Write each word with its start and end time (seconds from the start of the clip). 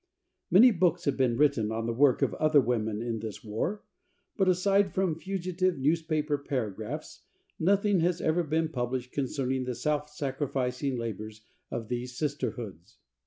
Many 0.49 0.71
books 0.71 1.05
have 1.05 1.15
been 1.15 1.37
written 1.37 1.71
on 1.71 1.85
the 1.85 1.93
work 1.93 2.23
of 2.23 2.33
other 2.33 2.59
women 2.59 3.03
in 3.03 3.19
this 3.19 3.43
war, 3.43 3.83
but, 4.35 4.49
aside 4.49 4.95
from 4.95 5.13
fugitive 5.13 5.77
newspaper 5.77 6.39
paragraphs, 6.39 7.25
nothing 7.59 7.99
has 7.99 8.19
ever 8.19 8.41
been 8.41 8.69
published 8.69 9.11
concerning 9.11 9.65
the 9.65 9.75
self 9.75 10.09
sacrificing 10.09 10.97
labors 10.97 11.45
of 11.69 11.87
these 11.87 12.17
Sisterhoods. 12.17 12.97